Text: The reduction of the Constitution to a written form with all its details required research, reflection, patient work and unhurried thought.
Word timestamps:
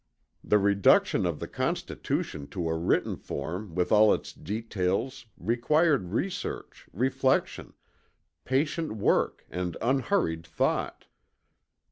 The 0.43 0.57
reduction 0.57 1.27
of 1.27 1.39
the 1.39 1.47
Constitution 1.47 2.47
to 2.47 2.67
a 2.67 2.75
written 2.75 3.15
form 3.15 3.75
with 3.75 3.91
all 3.91 4.11
its 4.15 4.33
details 4.33 5.27
required 5.37 6.09
research, 6.11 6.87
reflection, 6.91 7.73
patient 8.43 8.93
work 8.93 9.45
and 9.47 9.77
unhurried 9.79 10.47
thought. 10.47 11.05